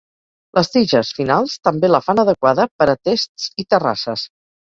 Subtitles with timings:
[0.57, 4.27] Les tiges finals també la fan adequada per a tests i terrasses.